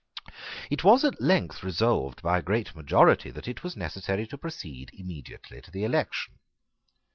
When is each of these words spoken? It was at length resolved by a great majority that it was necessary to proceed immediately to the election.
It 0.71 0.83
was 0.83 1.05
at 1.05 1.21
length 1.21 1.61
resolved 1.61 2.23
by 2.23 2.39
a 2.39 2.41
great 2.41 2.75
majority 2.75 3.29
that 3.29 3.47
it 3.47 3.61
was 3.63 3.77
necessary 3.77 4.25
to 4.25 4.37
proceed 4.39 4.89
immediately 4.93 5.61
to 5.61 5.69
the 5.69 5.83
election. 5.83 6.39